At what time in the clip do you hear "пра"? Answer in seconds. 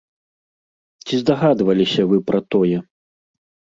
2.31-2.39